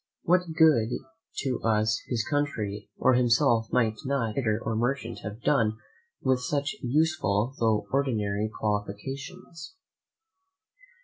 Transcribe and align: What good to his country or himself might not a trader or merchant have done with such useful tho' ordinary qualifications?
What 0.23 0.51
good 0.57 0.89
to 1.43 1.85
his 2.07 2.25
country 2.27 2.89
or 2.97 3.13
himself 3.13 3.71
might 3.71 3.97
not 4.03 4.31
a 4.31 4.33
trader 4.33 4.59
or 4.65 4.75
merchant 4.75 5.19
have 5.19 5.43
done 5.43 5.77
with 6.23 6.39
such 6.41 6.75
useful 6.81 7.53
tho' 7.59 7.85
ordinary 7.91 8.49
qualifications? 8.49 9.75